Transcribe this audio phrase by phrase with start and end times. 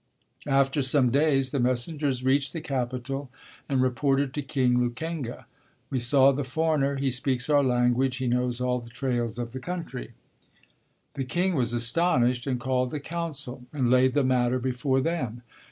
[0.47, 3.29] After some days the messengers reached the capital
[3.69, 5.45] and reported to King Lukenga.
[5.91, 9.59] "We saw the foreigner; he speaks our language, he knows all the trails of the
[9.59, 10.13] country."
[11.13, 15.43] The king was astonished and called a council and laid the matter before them.